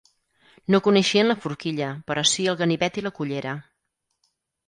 [0.75, 3.55] No coneixien la forquilla però si el ganivet i la cullera.